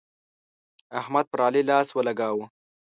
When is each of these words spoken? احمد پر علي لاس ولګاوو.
احمد 0.99 1.25
پر 1.31 1.39
علي 1.47 1.61
لاس 1.69 1.87
ولګاوو. 1.93 2.43